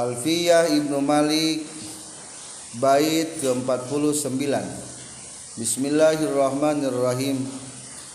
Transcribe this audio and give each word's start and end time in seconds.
Alfiyah 0.00 0.72
Ibnu 0.72 1.04
Malik 1.04 1.60
bait 2.80 3.36
ke-49 3.44 4.48
Bismillahirrahmanirrahim. 5.60 7.44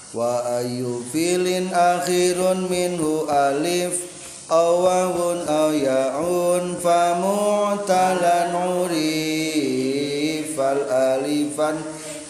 Wa 0.09 0.65
ayu 0.65 1.05
filin 1.13 1.69
akhirun 1.69 2.65
minhu 2.65 3.29
alif 3.29 4.01
awahun 4.49 5.45
aw 5.45 5.69
ya'un 5.69 6.73
fa 6.81 7.21
mu'talan 7.21 8.81
urif 8.81 10.57
fal 10.57 10.81
alifan 10.89 11.77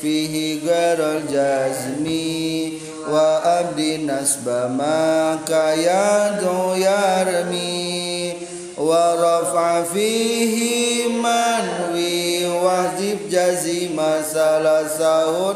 fihi 0.04 0.60
ghairul 0.66 1.24
jazmi 1.32 2.76
wa 3.08 3.40
abdi 3.64 4.04
nasba 4.04 4.68
ma 4.68 5.40
kayadu 5.48 6.76
yarmi 6.76 7.95
ورفع 8.86 9.84
فيه 9.84 11.08
منوي 11.08 12.48
وحجب 12.48 13.20
جزيم 13.30 13.98
ثلاثهن 14.34 15.56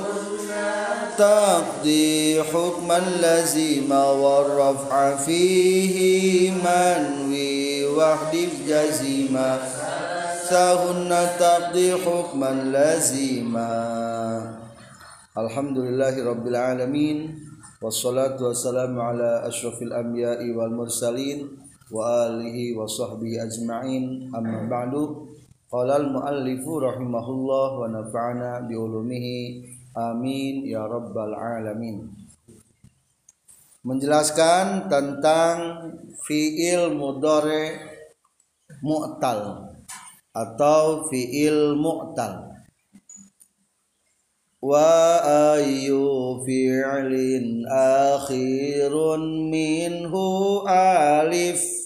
تقضي 1.17 2.43
حكما 2.43 2.99
لزيما 3.21 4.03
والرفع 4.05 5.15
فيه 5.15 5.97
منوي 6.51 7.85
وحجب 7.85 8.49
جزيما 8.67 9.57
ثلاثهن 10.49 11.11
تقضي 11.39 11.95
حكما 12.05 12.51
لزيما 12.75 13.71
الحمد 15.37 15.77
لله 15.77 16.13
رب 16.25 16.47
العالمين 16.47 17.17
والصلاة 17.81 18.37
والسلام 18.43 18.99
على 18.99 19.43
أشرف 19.47 19.81
الأنبياء 19.81 20.41
والمرسلين 20.57 21.68
Wa 21.89 22.29
alihi 22.29 22.77
wa 22.77 22.85
sahbihi 22.85 23.41
ajma'in. 23.41 24.29
Amma 24.29 24.69
ba'du. 24.69 25.29
Qala 25.69 26.01
al-muallifu 26.01 26.81
rahimahullah 26.81 27.69
Wa 27.77 27.85
nafa'ana 27.93 28.65
biulumihi 28.65 29.61
Amin 29.93 30.65
Ya 30.65 30.85
Rabbal 30.85 31.33
Alamin. 31.37 32.09
Menjelaskan 33.85 34.89
tentang 34.89 35.57
Fi'il 36.25 36.93
mudore 36.93 37.77
Mu'tal 38.81 39.69
Atau 40.29 41.09
fi'il 41.09 41.73
mu'tal. 41.73 42.53
Wa 44.59 45.23
ayu 45.55 46.37
fi'lin 46.43 47.63
akhirun 47.65 49.47
minhu 49.47 50.27
alif 50.67 51.78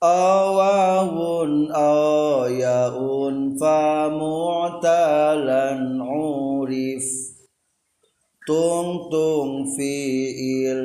awawun 0.00 1.72
ayaun 1.72 3.56
fa 3.60 4.10
mu'talan 4.12 6.00
urif. 6.00 7.06
Tung 8.46 9.10
tung 9.10 9.66
fi'il 9.74 10.84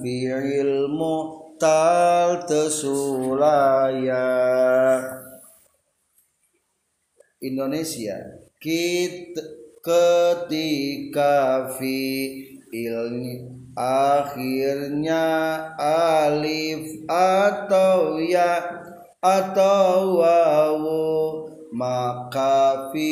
fi'il 0.00 0.88
mu'tal 0.88 1.38
tal 1.58 2.46
tesulaya. 2.46 4.30
Indonesia 7.42 8.18
kit 8.62 9.34
ketika 9.88 11.64
fi 11.80 11.96
ilni 12.68 13.48
akhirnya 13.72 15.24
alif 15.80 17.08
atau 17.08 18.20
ya 18.20 18.84
atau 19.24 20.20
wawu 20.20 21.08
maka 21.72 22.92
fi 22.92 23.08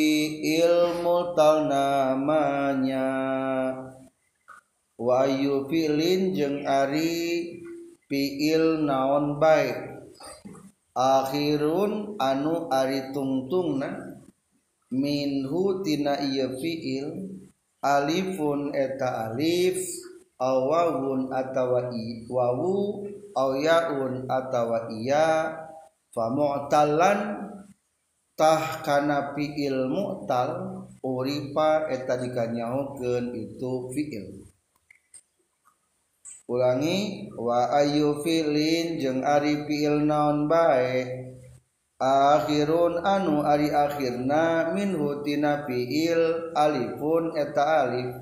ilmu 0.61 1.33
tal 1.33 1.65
namanya. 1.65 3.09
Wayu 4.97 5.69
filin 5.69 6.33
jeng 6.33 6.65
ari 6.65 7.53
fiil 8.09 8.81
naon 8.81 9.37
baik 9.37 9.77
akhirun 10.97 12.17
anu 12.17 12.65
ari 12.73 13.13
tungtungna 13.13 14.16
minhu 14.91 15.83
tina 15.83 16.19
ieu 16.23 16.55
fiil 16.59 17.07
alifun 17.83 18.71
eta 18.71 19.31
alif 19.31 19.79
aw 20.37 20.57
wawun 20.69 21.33
atawa 21.33 21.89
i 21.91 22.23
wawu 22.29 23.03
aw 23.33 23.49
yaun 23.57 24.29
atawa 24.29 24.87
iya 24.93 25.53
fa 26.13 26.29
mu'talan 26.29 27.19
tah 28.37 28.85
kana 28.85 29.33
fiil 29.33 29.89
mu'tal 29.89 30.85
uripa 31.01 31.89
eta 31.89 32.21
dikanyahokeun 32.21 33.33
itu 33.33 33.73
fiil. 33.93 34.45
Ulangi 36.47 37.27
wa 37.35 37.67
ayu 37.75 38.23
filin 38.23 38.95
jeung 39.01 39.19
ari 39.19 39.67
fiil 39.67 40.07
naon 40.07 40.47
bae? 40.47 41.26
akhirun 41.97 43.01
anu 43.01 43.41
ari 43.41 43.73
akhirna 43.73 44.69
minhutina 44.73 45.65
fiil 45.65 46.53
alifun 46.53 47.33
eta 47.33 47.89
alif. 47.89 48.13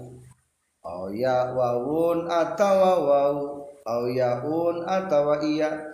Au 0.85 1.11
ya 1.11 1.51
wawun 1.51 2.29
atawa 2.29 2.93
waw 3.03 3.35
au 3.83 4.03
yaun 4.07 4.85
atawa 4.87 5.43
iya. 5.43 5.91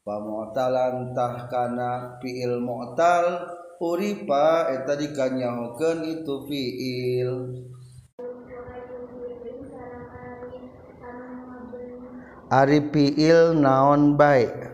Wa 0.00 0.16
pamotalantah 0.16 1.46
kana 1.46 2.18
fiil 2.18 2.58
mu'tal 2.58 3.46
uripa 3.78 4.72
eta 4.74 4.96
dikanyahokeun 4.98 5.98
itu 6.08 6.34
fiil. 6.50 7.32
Ari 12.50 12.90
fiil 12.90 13.54
naon 13.54 14.18
baik 14.18 14.69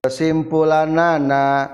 kesimpulan 0.00 0.88
nana 0.96 1.68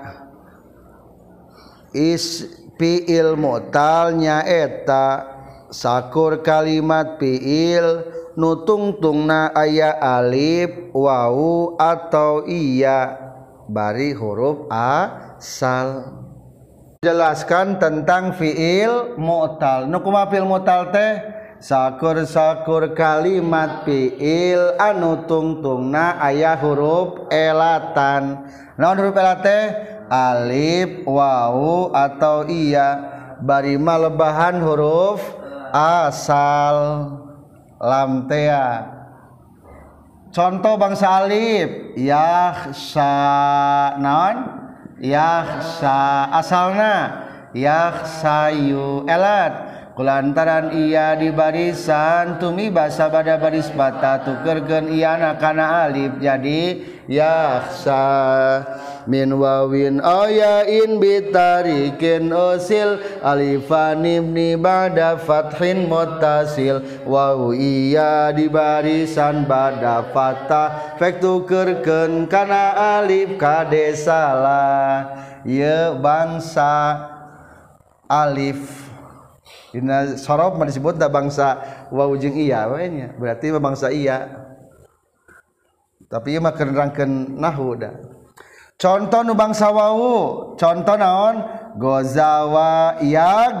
is 1.95 2.43
fiil 2.75 3.39
mu'tal 3.39 4.19
nyaeta 4.19 5.23
sakur 5.71 6.43
kalimat 6.43 7.15
fiil 7.15 8.03
nutungtungna 8.35 9.55
aya 9.55 9.95
alif 9.95 10.91
wawu 10.91 11.79
atau 11.79 12.43
iya. 12.45 13.25
Bari 13.67 14.15
huruf 14.15 14.67
asal. 14.71 16.07
Jelaskan 17.03 17.79
tentang 17.79 18.35
fiil 18.35 19.15
mu'tal 19.15 19.87
nu 19.87 20.03
kumaha 20.03 20.27
fiil 20.31 20.47
mu'tal 20.47 20.91
teh 20.91 21.36
sakur-sakur 21.59 22.93
kalimat 22.93 23.83
fiil 23.83 24.77
anu 24.77 25.25
tungtungna 25.25 26.17
aya 26.21 26.57
huruf 26.57 27.29
elatan. 27.33 28.45
Naon 28.77 28.97
huruf 29.01 29.15
elate? 29.17 29.59
Alif 30.07 31.03
wawu 31.03 31.91
atau 31.91 32.47
iya. 32.47 33.15
Bari 33.43 33.75
malebahan 33.77 34.61
huruf 34.61 35.21
asal. 35.73 36.77
Lam 37.77 38.25
tea 38.25 38.97
contoh 40.33 40.77
bangsa 40.77 41.25
alif. 41.25 41.97
Yahsa 41.97 43.13
naon? 43.97 44.37
Yahsa 45.01 46.29
asalna. 46.33 47.25
Yahsayu 47.57 49.07
elat 49.09 49.66
lantaran 49.97 50.77
ia 50.77 51.17
di 51.17 51.33
barisan 51.33 52.37
tumi 52.37 52.69
basa 52.69 53.09
pada 53.09 53.41
baris 53.41 53.73
bata 53.73 54.21
tukergen 54.21 54.93
iana 54.93 55.33
kana 55.41 55.89
alif 55.89 56.21
jadi 56.21 56.85
yaksa 57.09 58.05
min 59.09 59.33
wawin 59.33 59.97
ayain 60.03 61.01
bitarikin 61.01 62.29
usil 62.29 63.01
alifan 63.25 64.05
ibni 64.05 64.53
bada 64.53 65.17
fathin 65.17 65.89
muttasil. 65.89 66.83
Waw 67.07 67.55
iya 67.57 68.29
di 68.35 68.51
barisan 68.51 69.49
bada 69.49 70.13
fatah 70.13 70.99
fek 71.01 71.23
tukergen 71.23 72.29
kana 72.29 72.99
alif 73.01 73.39
kade 73.39 73.95
salah. 73.97 75.25
Ye 75.47 75.95
bangsa 75.95 77.01
alif 78.11 78.86
Dina 79.77 80.17
sorob 80.17 80.57
mah 80.57 80.65
disebut 80.65 80.97
da 80.97 81.05
bangsa 81.05 81.61
wau 81.93 82.17
jeung 82.17 82.33
iya 82.33 82.65
we 82.65 82.89
nya. 82.89 83.13
Berarti 83.13 83.53
mah 83.53 83.61
bangsa 83.61 83.93
iya. 83.93 84.25
Tapi 86.09 86.33
ieu 86.33 86.41
mah 86.41 86.57
kerangkeun 86.57 87.37
nahwu 87.37 87.77
da. 87.77 87.93
Contoh 88.81 89.21
nu 89.21 89.37
bangsa 89.37 89.69
wau, 89.69 90.57
contoh 90.57 90.97
naon? 90.97 91.45
Gozawa 91.77 92.97
yag 93.05 93.53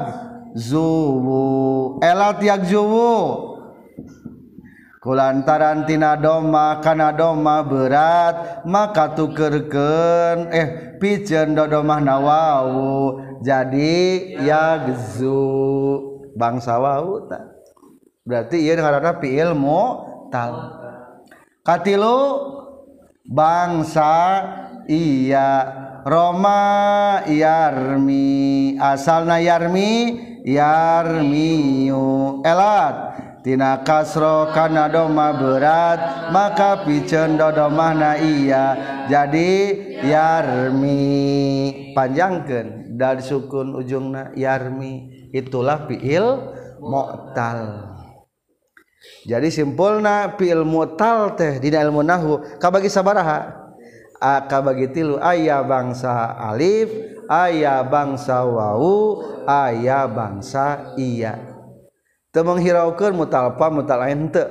zuwu. 0.57 2.01
Elat 2.01 2.41
yag 2.41 2.65
zuwu. 2.65 3.45
Kulantaran 4.97 5.85
tina 5.85 6.17
doma 6.17 6.81
kana 6.81 7.13
doma 7.13 7.61
berat 7.61 8.65
maka 8.65 9.13
tukerken 9.13 10.49
eh 10.51 10.97
pijen 10.97 11.53
do 11.55 11.63
domah 11.69 12.01
nawawu 12.01 13.21
jadi 13.43 13.95
yagzu 14.41 15.41
bangsa 16.37 16.77
wau 16.77 17.25
berarti 18.27 18.61
ieu 18.61 18.75
ngaranna 18.77 19.17
fiil 19.19 19.57
mutal 19.57 20.73
katilu 21.65 22.19
bangsa 23.27 24.15
iya. 24.87 25.83
Roma 26.07 27.19
yarmi. 27.27 28.79
Asalna 28.79 29.43
yarmi 29.43 30.23
Yarmiu 30.47 32.39
elat. 32.47 33.19
Tina 33.43 33.83
kasro 33.83 34.51
kana 34.55 34.87
doma 34.91 35.35
berat 35.35 36.31
maka 36.31 36.87
piceun 36.87 37.35
dodomahna 37.35 38.15
iya. 38.23 38.79
Jadi 39.11 39.51
yarmi. 40.07 41.03
Panjangkeun. 41.91 42.86
dari 42.97 43.21
sukun 43.21 43.77
ujungna 43.77 44.33
yarmi 44.33 45.29
itulah 45.29 45.85
fiil 45.85 46.57
mu'tal. 46.81 47.93
Jadi 49.29 49.53
simpulna 49.53 50.33
fiil 50.35 50.65
mu'tal 50.65 51.37
teh 51.37 51.61
dina 51.61 51.85
ilmu 51.85 52.01
nahwu 52.01 52.57
kabagi 52.57 52.89
sabaraha? 52.89 53.69
Kabagi 54.49 54.89
tilu. 54.89 55.21
Aya 55.21 55.61
bangsa 55.61 56.33
alif 56.33 56.89
aya 57.29 57.85
bangsa 57.85 58.41
wau 58.41 59.21
aya 59.45 60.09
bangsa 60.09 60.97
iya. 60.97 61.37
Teu 62.33 62.41
menghiraukeun 62.41 63.13
mutalpa 63.13 63.69
mutal 63.69 64.01
lain 64.01 64.33
teu 64.33 64.49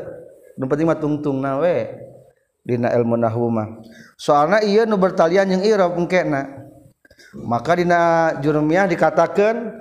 nu 0.55 0.71
penting 0.71 0.87
mah 0.87 0.97
tungtungna 0.97 1.59
we. 1.59 1.91
Dina 2.63 2.91
ilmu 2.95 3.19
nahwu 3.19 3.51
mah. 3.51 3.83
Soalna 4.19 4.63
ieu 4.63 4.87
nu 4.87 4.95
bertalian 4.99 5.51
jeung 5.51 5.67
i'rab 5.67 5.99
engkena. 5.99 6.66
maka 7.45 7.77
dina 7.77 8.33
jurmiah 8.41 8.89
dikatakan 8.89 9.73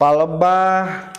palebah 0.00 1.12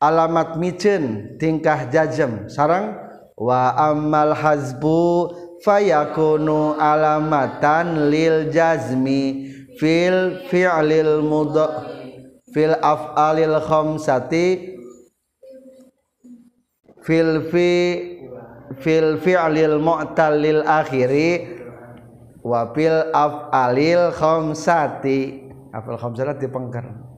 alamat 0.00 0.56
micin 0.56 1.36
tingkah 1.36 1.86
jajem. 1.92 2.48
Sarang 2.48 2.96
wa 3.36 3.76
amal 3.76 4.32
hazbu 4.32 5.32
fayakunu 5.60 6.76
alamatan 6.80 8.08
lil 8.08 8.48
jazmi 8.48 9.52
fil 9.76 10.44
fi'lil 10.48 11.20
mudha 11.24 11.84
fil 12.52 12.74
af'alil 12.80 13.60
khamsati 13.60 14.76
fil 17.04 17.48
fi 17.48 17.70
fil 18.80 19.20
fi'lil 19.20 19.76
mu'tal 19.80 20.36
lil 20.40 20.60
akhiri 20.64 21.59
wa 22.40 22.72
fil 22.72 23.12
af'alil 23.12 24.12
khamsati 24.16 25.48
afal 25.72 25.96
khamsati 26.00 26.46
pengkar 26.48 27.10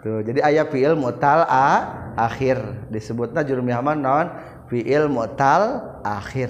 Tuh, 0.00 0.24
jadi 0.24 0.40
ayat 0.40 0.72
fiil 0.72 0.96
mutal 0.96 1.44
a 1.44 1.84
akhir. 2.16 2.88
Disebutnya 2.88 3.44
jurumiah 3.44 3.84
non 3.84 4.32
fiil 4.72 5.12
mutal 5.12 5.92
akhir. 6.00 6.48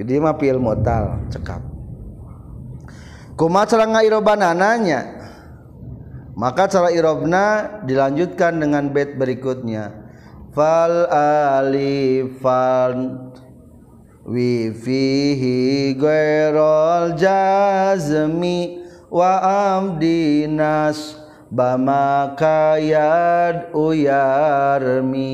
Jadi 0.00 0.24
mah 0.24 0.32
fiil 0.40 0.56
mutal 0.56 1.20
cekap. 1.28 1.60
Kuma 3.36 3.68
cara 3.68 3.84
ngairobanananya 3.84 5.20
maka 6.34 6.66
cara 6.66 6.90
irobna 6.90 7.78
dilanjutkan 7.86 8.58
dengan 8.58 8.90
bait 8.90 9.14
berikutnya. 9.14 9.92
Fal 10.54 11.06
alifan 11.60 13.20
wifihi 14.24 15.94
ghairul 15.94 17.12
jazmi 17.16 18.84
wa 19.12 19.38
amdinas 19.76 21.20
bama 21.52 22.34
kayad 22.34 23.70
uyarmi. 23.76 25.30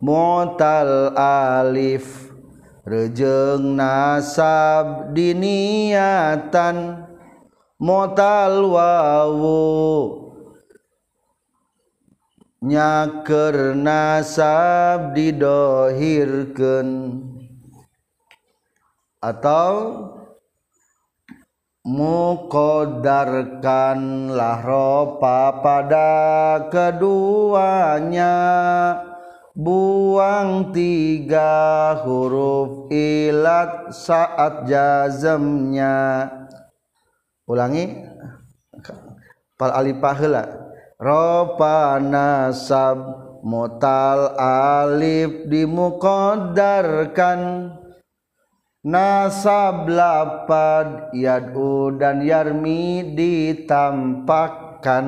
Mutal 0.00 1.12
alif 1.16 2.32
rejeng 2.88 3.76
nasab 3.76 5.12
diniatan 5.12 7.04
mutal 7.76 8.64
wawu 8.64 10.19
nyaker 12.60 13.72
nasab 13.72 15.16
didohirkan 15.16 17.16
atau 19.20 19.76
mukodarkanlah 21.84 24.60
ropa 24.60 25.60
pada 25.64 26.12
keduanya. 26.68 28.36
Buang 29.50 30.70
tiga 30.72 31.92
huruf 32.06 32.86
ilat 32.88 33.92
saat 33.92 34.64
jazamnya 34.64 36.30
ulangi. 37.44 38.08
Pal 39.58 39.74
alifah 39.74 40.16
heula 41.00 41.08
ropa 41.08 41.96
nasab 42.00 42.98
mutal 43.40 44.36
alif 44.36 45.48
dimukodarkan 45.48 47.72
nasab 48.84 49.88
lapad 49.88 51.08
yadu 51.16 51.96
dan 51.96 52.20
yarmi 52.20 53.16
ditampakkan. 53.16 55.06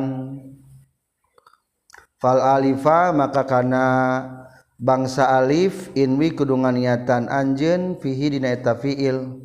Fal 2.21 2.41
alifa 2.41 3.13
maka 3.13 3.45
kana. 3.45 4.41
Bangsa 4.83 5.39
alif 5.39 5.95
inwi 5.95 6.35
kudungan 6.35 6.75
niatan 6.75 7.31
anjen 7.31 8.03
fihi 8.03 8.35
dina 8.35 8.51
eta 8.51 8.75
fiil. 8.75 9.39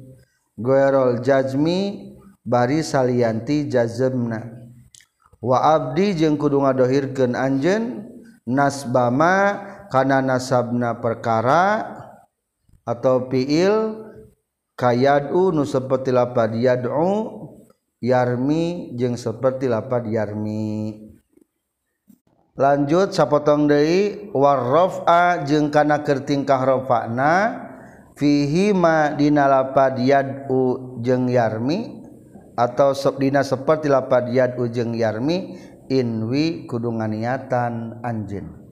Goerol 0.58 1.22
jazmi 1.22 2.10
bari 2.42 2.82
salianti 2.82 3.70
jazmna 3.70 4.57
wa 5.42 5.58
abdi 5.78 6.18
jeung 6.18 6.38
kudu 6.38 6.62
ngadohirkeun 6.62 7.38
anjeun 7.38 8.10
nasbama 8.48 9.62
kana 9.92 10.24
nasabna 10.24 10.98
perkara 10.98 11.84
atau 12.88 13.28
fiil 13.28 14.08
kayadu 14.80 15.52
nu 15.52 15.68
seperti 15.68 16.14
lapad 16.16 16.56
yad'u 16.56 17.44
yarmi 18.00 18.94
jeung 18.96 19.18
seperti 19.18 19.68
lapad 19.68 20.06
yarmi. 20.08 21.04
Lanjut 22.58 23.14
sapotong 23.14 23.70
deui 23.70 24.34
warrafa 24.34 25.46
jeung 25.46 25.70
kana 25.70 26.02
keur 26.02 26.26
tingkah 26.26 26.58
rafa'na 26.66 27.34
fihi 28.18 28.74
ma 28.74 29.14
dina 29.14 29.46
lapad 29.46 30.02
yad'u 30.02 30.98
jeung 31.06 31.30
yarmi. 31.30 31.97
atau 32.58 32.98
sokdina 32.98 33.46
seperti 33.46 33.86
lapad 33.86 34.34
yad 34.34 34.58
ujeng 34.58 34.98
yarmi 34.98 35.56
inwi 35.88 36.66
kudu 36.66 36.90
nganiatan 36.90 38.02
anjin 38.02 38.68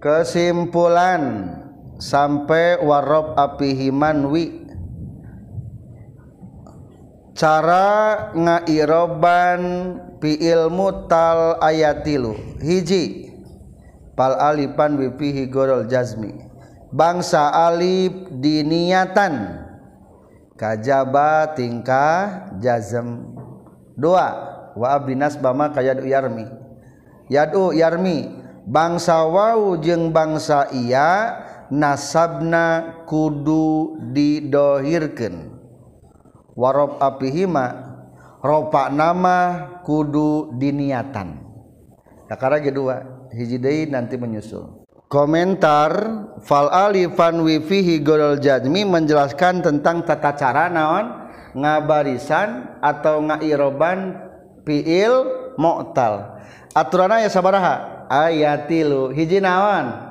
kesimpulan 0.00 1.48
sampai 1.96 2.80
warob 2.80 3.36
apihiman 3.36 4.28
wi. 4.28 4.44
Cara 7.36 8.32
ngairoban 8.32 9.60
fiil 10.24 10.72
mutal 10.72 11.60
ayatilu. 11.60 12.32
Hiji 12.64 13.28
pal 14.16 14.40
alipan 14.40 14.96
wipihi 14.96 15.52
gorol 15.52 15.84
jazmi. 15.84 16.32
Bangsa 16.96 17.52
alif 17.52 18.32
diniatan. 18.40 19.65
kajaba 20.56 21.52
tingkah 21.52 22.50
jazm 22.60 23.36
dua 23.96 24.28
wa 24.76 24.88
abdinas 24.96 25.36
bama 25.36 25.72
kayad 25.72 26.00
yarmi. 26.04 26.48
Yadu 27.28 27.76
yarmi 27.76 28.28
bangsa 28.64 29.24
wau 29.26 29.76
jeung 29.80 30.10
bangsa 30.10 30.72
iya 30.72 31.42
nasabna 31.68 33.02
kudu 33.04 34.00
didohirkeun. 34.12 35.52
Warob 36.56 36.96
apihima 37.04 37.98
ropa 38.40 38.88
nama 38.88 39.68
kudu 39.84 40.56
diniatan. 40.56 41.44
Karena 42.26 42.58
kedua 42.62 42.94
hiji 43.34 43.60
deui 43.60 43.86
nanti 43.90 44.16
menyusul. 44.16 44.85
Komentar 45.16 45.92
fal 46.44 46.68
alifan 46.68 47.40
wi 47.40 47.64
fihi 47.64 48.04
golol 48.04 48.36
jazmi 48.36 48.84
menjelaskan 48.84 49.64
tentang 49.64 50.04
tata 50.04 50.36
cara 50.36 50.68
naon 50.68 51.08
ngabarisan 51.56 52.76
atau 52.84 53.24
ngairoban 53.24 54.12
fiil 54.68 55.24
mu'tal. 55.56 56.36
Aturan 56.76 57.24
ya 57.24 57.32
sabaraha? 57.32 58.04
Ayatilu. 58.12 59.08
Hiji 59.16 59.40
naon? 59.40 60.04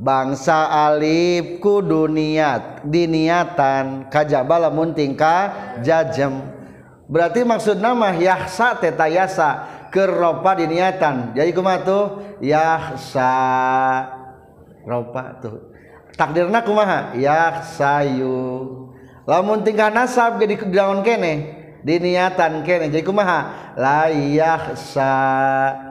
Bangsa 0.00 0.72
alif 0.88 1.60
kudu 1.60 2.08
niat 2.08 2.88
diniatan 2.88 4.08
kajaba 4.08 4.56
lamun 4.56 4.96
tingkah 4.96 5.76
jajem 5.84 6.40
berarti 7.04 7.44
maksud 7.44 7.76
nama 7.76 8.16
yahsa 8.16 8.80
teta 8.80 9.04
yasa 9.04 9.68
keropa 9.92 10.56
diniatan. 10.56 11.36
Jadi 11.36 11.52
kumaha 11.52 11.84
tuh? 11.84 12.04
Yahsa 12.40 13.36
ropa 14.84 15.38
tuh. 15.40 15.72
Takdirna 16.14 16.60
kumaha? 16.60 17.14
Yahsayu 17.16 18.36
lamun 19.24 19.62
tingkah 19.62 19.94
nasab 19.94 20.42
jadi 20.42 20.58
daun 20.68 21.06
kene 21.06 21.54
diniatan 21.86 22.66
kene 22.66 22.90
jadi 22.90 23.04
kumaha? 23.06 23.72
La 23.78 24.10
yahsa 24.10 25.14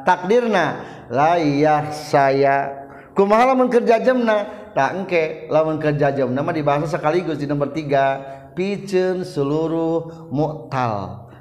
takdirna 0.03 0.83
la 1.09 1.39
yahsaya 1.39 2.87
kumaha 3.17 3.55
lamun 3.55 3.71
kerja 3.71 3.97
jemna? 4.03 4.69
Tak 4.69 4.89
engke 5.01 5.49
lamun 5.49 5.81
kerja 5.81 6.13
jam 6.13 6.29
nama 6.29 6.53
dibahas 6.53 6.93
sekaligus 6.93 7.41
di 7.41 7.49
nomor 7.49 7.73
tiga. 7.73 8.37
Piceun 8.53 9.25
seluruh 9.25 10.29
mu'tal. 10.29 11.31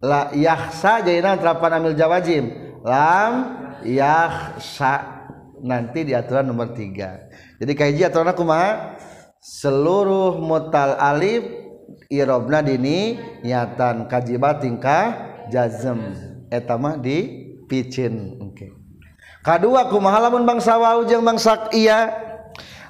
La 0.00 0.32
yahsa 0.32 1.04
jadi 1.04 1.20
terapan 1.36 1.76
amil 1.76 1.92
jawajim 1.92 2.48
lam 2.80 3.32
yahsa 3.84 5.19
nanti 5.62 6.04
di 6.04 6.12
aturan 6.12 6.48
nomor 6.48 6.72
tiga. 6.72 7.30
Jadi 7.60 7.72
kaji 7.76 8.00
aturan 8.06 8.32
aku 8.32 8.42
mah 8.44 8.96
seluruh 9.40 10.36
mutal 10.36 11.00
alif 11.00 11.44
irobna 12.12 12.60
dini 12.60 13.16
niatan 13.40 14.04
kajibat 14.10 14.60
tingkah 14.60 15.04
jazm 15.48 16.12
etama 16.52 16.98
di 17.00 17.48
picin. 17.64 18.36
Oke. 18.42 18.54
Okay. 18.54 18.70
kedua 19.40 19.88
aku 19.88 19.96
mahalamun 19.96 20.44
bangsa 20.44 20.76
wau 20.76 21.06
jeung 21.08 21.24
bangsa 21.24 21.70
iya. 21.72 22.12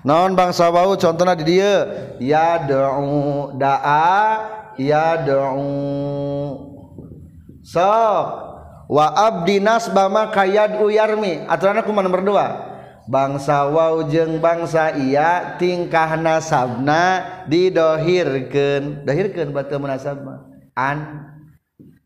Naon 0.00 0.32
bangsa 0.32 0.72
wau? 0.72 0.96
Contohnya 0.96 1.36
di 1.36 1.44
dia 1.44 1.84
ya 2.16 2.56
doa 2.64 3.52
daa 3.52 4.24
ya 4.80 5.20
doa 5.20 5.60
sok. 7.60 8.49
wa 8.90 9.06
abdi 9.14 9.62
nasbama 9.62 10.34
kayad 10.34 10.82
uyarmi. 10.82 11.46
Aturan 11.46 11.78
aku 11.78 11.94
nomor 11.94 12.26
2 12.26 13.06
bangsa 13.06 13.70
wau 13.70 14.06
jeng 14.10 14.42
bangsa 14.42 14.94
iya 14.98 15.54
tingkah 15.62 16.18
nasabna 16.18 17.22
didohirkeun. 17.46 19.06
Dohirkeun 19.06 19.54
batu 19.54 19.78
munasab 19.78 20.26
an. 20.74 20.98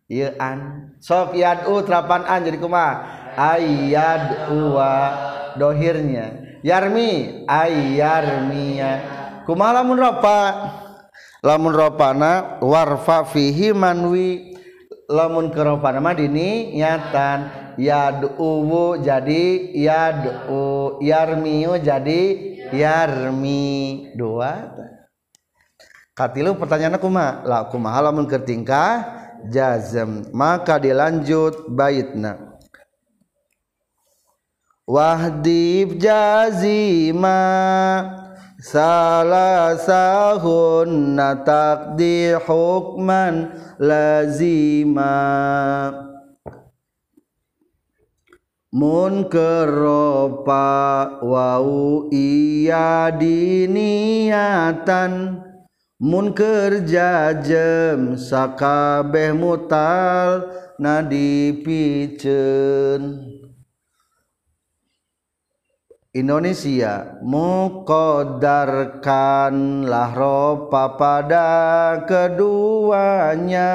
Ieu 0.05 0.37
an. 0.37 0.93
Sok 1.01 1.41
yadu 1.41 1.81
terapan 1.89 2.29
an 2.29 2.45
jadi 2.45 2.61
kumaha? 2.61 2.93
Ayad 3.35 4.53
uwa 4.53 4.93
dohirnya. 5.57 6.61
Yarmi. 6.61 7.45
Ayarmiya 7.49 8.93
kumaha 9.49 9.81
lamun 9.81 9.97
ropa? 9.97 10.41
Lamun 11.45 11.77
ropana 11.77 12.57
warfa 12.65 13.29
fihi 13.29 13.77
manwi 13.77 14.54
lamun 15.11 15.53
keropana 15.53 16.01
mah 16.01 16.17
dini 16.17 16.73
nyatan 16.77 17.75
yad'u 17.77 18.97
jadi 19.03 19.45
yad'u 19.77 20.99
yarmiu 21.05 21.77
jadi 21.81 22.21
yarmi. 22.73 24.13
Dua 24.17 24.73
katilu 26.15 26.55
pertanyaannya 26.57 27.03
kumaha 27.03 27.43
la 27.45 27.59
kumaha 27.69 27.99
lamun 28.11 28.25
ketingkah 28.31 29.05
jazm 29.51 30.31
maka 30.33 30.81
dilanjut 30.81 31.69
baitna. 31.69 32.55
Wahdib 34.85 35.97
jazima 35.97 37.41
salah 38.65 39.77
sahun 39.77 41.21
takdi 41.45 42.33
hukman 42.49 43.53
lazima. 43.77 45.21
Mun 48.75 49.31
keropa 49.31 51.07
wau 51.23 52.11
iya 52.11 53.07
diniatan 53.15 54.33
mun 56.03 56.35
kerja 56.35 57.39
jem 57.39 58.19
sakabeh 58.19 59.31
mutal 59.31 60.51
nadipicen 60.83 62.35
Indonesia 66.15 67.19
mukodarkanlah 67.27 70.15
ropa 70.15 70.95
pada 70.95 71.51
keduanya. 72.07 73.75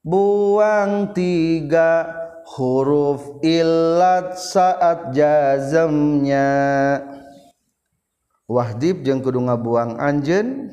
Buang 0.00 1.12
tiga 1.12 2.08
huruf 2.56 3.44
ilat 3.44 4.40
saat 4.40 5.12
jazamnya 5.12 6.48
wahdib 8.50 9.06
jeung 9.06 9.22
kudu 9.22 9.38
ngabuang 9.44 10.00
anjen 10.00 10.72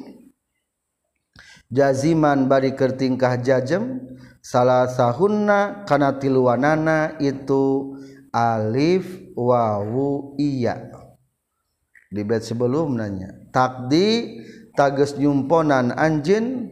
jaziman 1.70 2.50
bari 2.50 2.74
kertingkah 2.74 3.38
jajem 3.44 4.02
salah 4.42 4.90
sahunna 4.90 5.86
kana 5.86 6.18
tiluanana 6.18 7.14
itu 7.22 7.97
Alif 8.32 9.08
wawu 9.36 10.36
iya. 10.40 10.88
Di 12.08 12.24
bed 12.24 12.44
sebelum 12.44 12.96
nanya. 12.96 13.32
Takdi 13.52 14.40
tages 14.78 15.20
nyumponan 15.20 15.92
anjin 15.96 16.72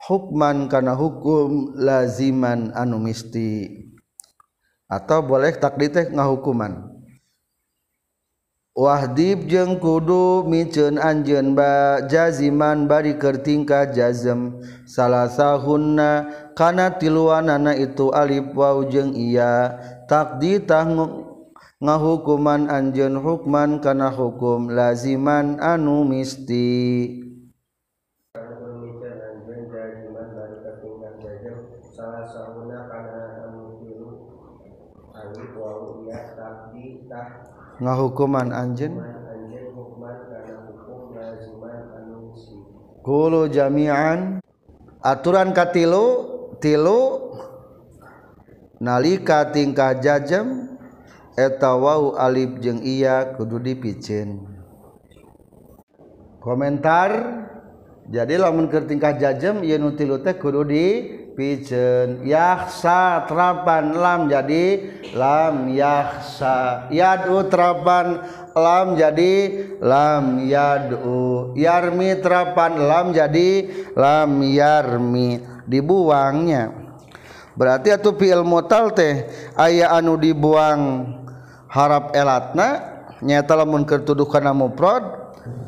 hukman 0.00 0.72
karena 0.72 0.96
hukum 0.96 1.76
laziman 1.76 2.72
anu 2.72 2.96
misti. 2.96 3.86
Atau 4.90 5.22
boleh 5.22 5.54
takdi 5.54 5.92
teh 5.92 6.08
ngahukuman. 6.10 6.90
Wahdib 8.70 9.50
jeung 9.50 9.82
kudu 9.82 10.46
miceun 10.46 10.96
anjeun 10.96 11.58
ba 11.58 12.00
jaziman 12.06 12.86
bari 12.86 13.18
keur 13.18 13.42
tingkah 13.42 13.90
jazm 13.90 14.62
salasahunna 14.86 16.30
kana 16.60 16.92
tiluanana 17.00 17.72
itu 17.72 18.12
alif 18.12 18.52
waw 18.52 18.84
jeung 18.84 19.16
iya. 19.16 19.80
Takdi 20.04 20.60
takditah 20.60 20.84
ngahukuman 21.80 22.68
anjeun 22.68 23.16
hukman 23.16 23.80
kana 23.80 24.12
hukum 24.12 24.68
laziman 24.68 25.56
anu 25.56 26.04
misti. 26.04 27.16
Ngahukuman 37.80 38.52
anjeun? 38.52 39.00
Kulu 43.00 43.48
jami'an. 43.48 44.44
Aturan 45.00 45.56
katilu 45.56 46.29
tilu 46.60 47.34
nalika 48.78 49.48
tingkah 49.48 49.96
jajem 49.98 50.76
eta 51.34 51.72
wau 51.74 52.14
alif 52.20 52.60
jeung 52.60 52.84
iya 52.84 53.32
kudu 53.34 53.56
dipicin. 53.56 54.44
Komentar 56.40 57.10
jadi 58.08 58.40
lamun 58.40 58.68
keur 58.72 58.88
tingkah 58.88 59.16
jajem 59.16 59.60
ieu 59.64 59.76
nu 59.80 59.92
tilu 59.96 60.20
teh 60.20 60.36
kudu 60.36 60.64
dipicin. 60.64 62.24
Yahsa 62.24 63.24
terapan 63.28 63.96
lam 63.96 64.20
jadi 64.28 64.64
lam 65.16 65.68
yahsa 65.72 66.88
yadu 66.88 67.44
terapan 67.48 68.24
lam 68.56 68.96
jadi 68.96 69.34
lam 69.80 70.44
yadu 70.48 71.52
yarmi 71.56 72.18
terapan 72.20 72.72
lam 72.88 73.12
jadi 73.12 73.68
lam 73.96 74.40
yarmi 74.42 75.59
dibuangnya. 75.70 76.74
Berarti 77.54 77.94
atau 77.94 78.14
fiil 78.18 78.42
mutal 78.42 78.90
teh 78.90 79.30
aya 79.54 79.94
anu 79.94 80.18
dibuang 80.18 81.06
harap 81.70 82.10
elatna 82.16 82.98
nyata 83.22 83.54
lamun 83.54 83.86
kertuduh 83.86 84.26
kana 84.26 84.50
mufrad 84.50 85.02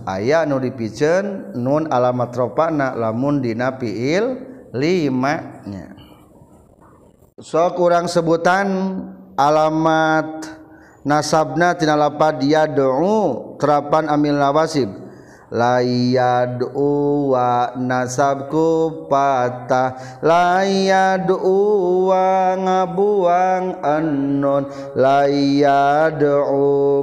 aya 0.09 0.43
anu 0.43 0.59
dipicen 0.59 1.55
nun 1.55 1.87
alamat 1.91 2.35
rofana 2.35 2.99
lamun 2.99 3.39
dina 3.45 3.77
fiil 3.77 4.41
lima 4.73 5.63
nya 5.69 5.93
so 7.37 7.61
kurang 7.77 8.09
sebutan 8.09 8.67
alamat 9.37 10.49
nasabna 11.03 11.75
tina 11.75 11.99
lapad 11.99 12.39
yad'u 12.41 13.59
terapan 13.59 14.07
amil 14.07 14.39
nawasib. 14.39 15.02
Layad 15.53 16.65
wa 16.73 17.77
nasabku 17.77 19.05
patah. 19.07 20.21
Layad 20.25 21.29
wa 21.29 22.57
ngabuang 22.57 23.85
annun. 23.85 24.65
Layad 24.97 26.25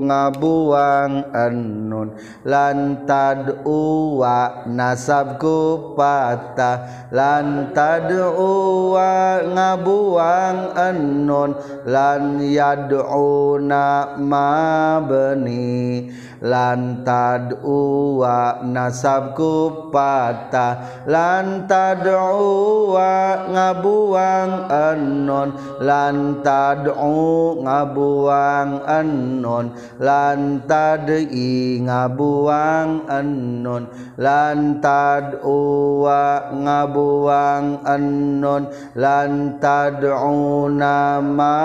ngabuang 0.02 1.30
annun. 1.30 2.18
Lantad 2.42 3.62
wa 3.62 4.66
nasabku 4.66 5.94
patah. 5.94 7.08
Lantad 7.14 8.10
wa 8.34 9.46
ngabuang 9.46 10.60
annun. 10.74 11.54
Lan 11.86 12.42
yad'una 12.42 14.18
mabni 14.18 16.10
lantad 16.40 17.60
uwa 17.64 18.64
nasabku 18.64 19.92
patah 19.92 21.04
lantad 21.04 22.08
uwa 22.08 23.44
ngabuang 23.52 24.72
enon 24.72 25.50
lantad 25.84 26.88
u 26.88 27.60
ngabuang 27.60 28.88
enon 28.88 29.66
lantad 30.00 31.08
i 31.28 31.84
ngabuang 31.84 33.04
enon 33.12 33.84
lantad 34.16 35.44
uwa 35.44 36.52
ngabuang 36.56 37.84
enon 37.84 38.64
lantad 38.96 40.00
u 40.08 40.72
nama 40.72 41.56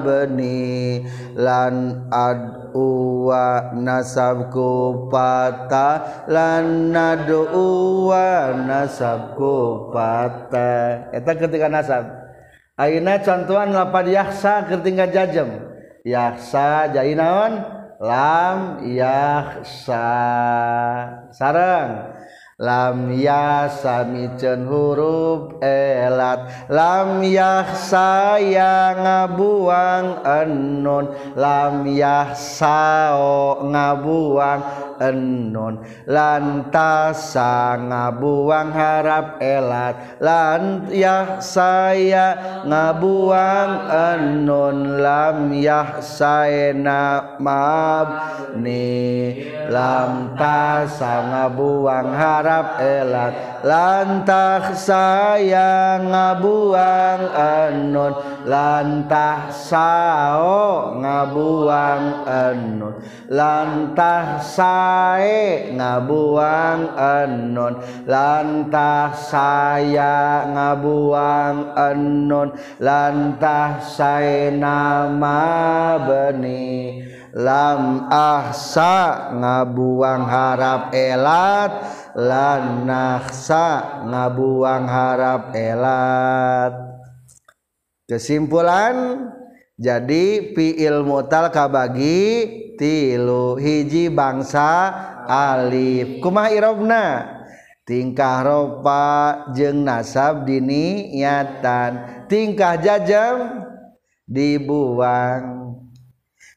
beni. 0.00 1.04
Lan 1.36 2.08
ad 2.08 2.65
uwa 2.76 3.72
nasabku 3.72 5.08
patah 5.08 6.28
lan 6.28 6.92
nadu 6.92 7.48
uwa 7.56 8.52
nasabku 8.52 9.88
patah. 9.96 11.08
Eta 11.16 11.32
ketika 11.32 11.72
nasab. 11.72 12.04
Ayeuna 12.76 13.24
contohan 13.24 13.72
lapad 13.72 14.04
yahsa 14.12 14.68
ketika 14.68 15.08
jajem 15.08 15.48
yahsa 16.04 16.92
jadi 16.92 17.16
naon? 17.16 17.64
Lam 17.96 18.84
yahsa 18.84 20.04
sarang 21.32 22.15
lam 22.56 23.12
yasamicen 23.12 24.64
huruf 24.64 25.60
elat. 25.60 26.72
Lam 26.72 27.20
yah 27.20 27.68
saya 27.76 28.96
ngabuang 28.96 30.24
enun. 30.24 31.04
Lam 31.36 31.84
yah 31.84 32.32
sao 32.32 33.60
ngabuang 33.60 34.95
enun 35.00 35.80
lantasa 36.04 37.80
ngabuang 37.80 38.70
harap 38.72 39.40
elat. 39.40 40.20
Lan 40.20 40.92
yah 40.92 41.40
saya 41.40 42.60
ngabuang 42.64 43.72
enun 43.90 45.00
lam 45.00 45.52
yah 45.56 46.00
saena 46.00 47.36
mabni 47.40 49.40
lam 49.68 50.36
tasa 50.36 51.12
ngabuang 51.32 52.08
harap 52.12 52.80
elat. 52.80 53.55
Lantah 53.66 54.78
saya 54.78 55.98
ngabuang 55.98 57.22
ennon 57.34 58.14
lantah 58.46 59.50
sao 59.50 60.94
ngabuang 61.02 62.06
ennon 62.30 62.94
lantah 63.26 64.38
saya 64.38 65.66
ngabuang 65.74 66.94
enon 66.94 67.74
lantah 68.06 69.10
saya 69.18 70.46
ngabuang 70.46 71.74
enon 71.74 72.54
lantah 72.78 73.82
saya 73.82 74.54
nama 74.54 75.42
beni. 76.06 77.02
Lam 77.36 78.08
ahsa 78.08 79.28
ngabuang 79.36 80.24
harap 80.24 80.88
elat 80.96 82.05
lan 82.16 82.88
nahsa 82.88 84.00
ngabuang 84.08 84.88
harap 84.88 85.52
elat. 85.52 86.72
Kesimpulan 88.08 89.28
jadi 89.76 90.56
fiil 90.56 91.04
mutal 91.04 91.52
kabagi 91.52 92.48
tilu 92.80 93.60
hiji 93.60 94.08
bangsa 94.08 94.88
alif. 95.28 96.24
Kumaha 96.24 96.48
irobna? 96.56 97.06
Tingkah 97.86 98.42
ropa 98.42 99.04
jeng 99.54 99.86
nasab 99.86 100.48
diniatan 100.48 102.24
tingkah 102.26 102.80
jajam? 102.80 103.62
Dibuang. 104.26 105.76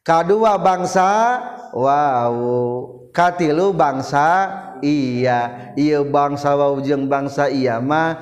Kadua 0.02 0.58
bangsa? 0.58 1.38
Wow 1.70 2.98
katilu 3.20 3.74
bangsa 3.74 4.48
iya 4.82 5.74
iya 5.76 6.00
bangsa 6.04 6.56
wau 6.56 6.80
jeung 6.84 7.10
bangsa 7.10 7.48
iya 7.52 7.80
mah 7.80 8.20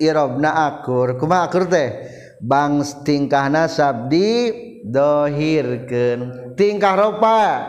irobna 0.00 0.70
akur. 0.70 1.20
Kuma 1.20 1.44
akur 1.46 1.68
teh? 1.68 2.08
Bangs 2.40 3.04
tingkah 3.04 3.52
nasab 3.52 4.08
di 4.08 4.50
dohirkan 4.84 6.52
tingkah 6.56 6.96
ropa? 6.96 7.68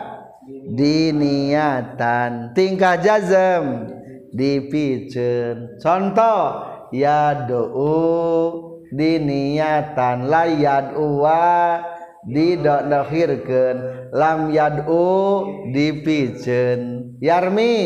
Diniatan. 0.72 2.56
Tingkah 2.56 2.96
jazam 2.98 3.88
dipicen. 4.32 5.76
Contoh 5.76 6.72
ya 6.90 7.44
do'u 7.44 8.72
diniatan 8.92 10.28
layad 10.28 10.96
uwa 10.96 11.80
didohirkan 12.28 13.76
lam 14.12 14.52
yad'u 14.52 15.44
dipicen. 15.72 17.12
Yarmi 17.18 17.76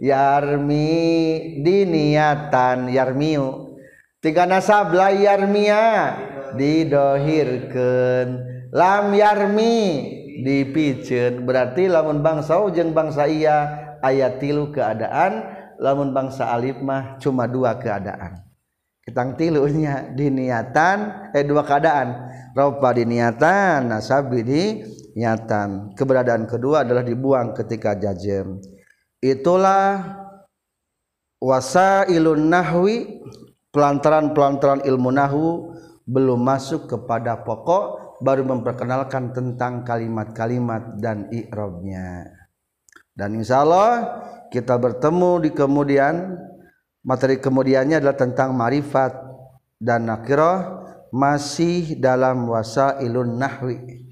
yarmi 0.00 0.88
diniatan 1.60 2.88
yarmiu. 2.88 3.76
Tiga 4.20 4.44
nasab 4.48 4.92
layarmia 4.92 6.16
didohirkan 6.56 8.26
lam 8.72 9.12
yarmi 9.12 9.76
dipicen. 10.44 11.44
Berarti 11.44 11.88
lamun 11.88 12.24
bangsa 12.24 12.60
ujung 12.60 12.96
bangsa 12.96 13.28
iya 13.28 13.68
ayat 14.00 14.40
tilu 14.40 14.72
keadaan. 14.72 15.60
Lamun 15.80 16.12
bangsa 16.12 16.52
alif 16.52 16.76
mah 16.84 17.16
cuma 17.16 17.48
dua 17.48 17.80
keadaan. 17.80 18.44
Kita 19.00 19.24
tilunya 19.32 20.12
diniatan 20.12 21.32
eh 21.32 21.40
dua 21.40 21.64
keadaan. 21.64 22.28
Ropa 22.52 22.92
diniatan 22.92 23.88
nasabi 23.88 24.44
diniatan. 24.44 25.96
Keberadaan 25.96 26.44
kedua 26.44 26.84
adalah 26.84 27.00
dibuang 27.00 27.56
ketika 27.56 27.96
jajem 27.96 28.60
itulah 29.20 30.20
wasa 31.40 32.08
ilun 32.08 32.48
nahwi 32.48 33.24
pelantaran-pelantaran 33.72 34.84
ilmu 34.84 35.10
nahu 35.12 35.46
belum 36.04 36.40
masuk 36.42 36.90
kepada 36.90 37.44
pokok 37.46 38.18
baru 38.20 38.44
memperkenalkan 38.44 39.32
tentang 39.32 39.86
kalimat-kalimat 39.86 41.00
dan 41.00 41.30
i'rabnya. 41.32 42.28
Dan 43.16 43.40
insya 43.40 43.64
Allah 43.64 44.20
kita 44.52 44.76
bertemu 44.76 45.48
di 45.48 45.50
kemudian 45.54 46.36
materi 47.04 47.40
kemudiannya 47.40 48.00
adalah 48.02 48.16
tentang 48.18 48.52
marifat 48.52 49.16
dan 49.80 50.08
nakirah 50.08 50.82
masih 51.10 51.96
dalam 51.96 52.46
wasa 52.46 53.00
ilun 53.00 53.40
nahwi 53.40 54.04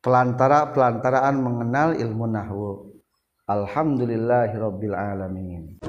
pelantara 0.00 0.72
pelantaraan 0.72 1.36
mengenal 1.38 1.94
ilmu 1.94 2.26
nahwu 2.26 2.97
Alhamdulillahirabbil 3.48 4.92
alamin. 4.92 5.80